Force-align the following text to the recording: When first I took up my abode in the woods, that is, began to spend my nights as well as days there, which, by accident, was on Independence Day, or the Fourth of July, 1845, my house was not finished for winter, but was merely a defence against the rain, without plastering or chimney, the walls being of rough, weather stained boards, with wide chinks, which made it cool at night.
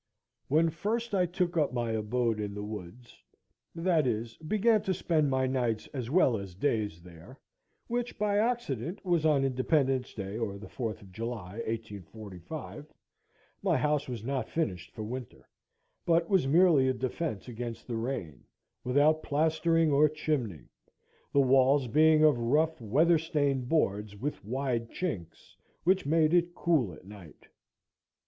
When 0.47 0.71
first 0.71 1.13
I 1.13 1.27
took 1.27 1.57
up 1.57 1.73
my 1.73 1.91
abode 1.91 2.39
in 2.39 2.55
the 2.55 2.63
woods, 2.63 3.21
that 3.75 4.07
is, 4.07 4.35
began 4.37 4.81
to 4.81 4.95
spend 4.95 5.29
my 5.29 5.45
nights 5.45 5.85
as 5.93 6.09
well 6.09 6.37
as 6.37 6.55
days 6.55 7.03
there, 7.03 7.39
which, 7.85 8.17
by 8.17 8.39
accident, 8.39 9.05
was 9.05 9.27
on 9.27 9.45
Independence 9.45 10.15
Day, 10.15 10.39
or 10.39 10.57
the 10.57 10.67
Fourth 10.67 11.03
of 11.03 11.11
July, 11.11 11.57
1845, 11.67 12.91
my 13.61 13.77
house 13.77 14.07
was 14.09 14.23
not 14.23 14.49
finished 14.49 14.89
for 14.95 15.03
winter, 15.03 15.47
but 16.03 16.27
was 16.27 16.47
merely 16.47 16.87
a 16.87 16.93
defence 16.93 17.47
against 17.47 17.85
the 17.85 17.95
rain, 17.95 18.43
without 18.83 19.21
plastering 19.21 19.91
or 19.91 20.09
chimney, 20.09 20.67
the 21.31 21.39
walls 21.41 21.85
being 21.87 22.23
of 22.23 22.39
rough, 22.39 22.81
weather 22.81 23.19
stained 23.19 23.69
boards, 23.69 24.15
with 24.17 24.43
wide 24.43 24.89
chinks, 24.89 25.55
which 25.83 26.07
made 26.07 26.33
it 26.33 26.55
cool 26.55 26.91
at 26.91 27.05
night. 27.05 27.47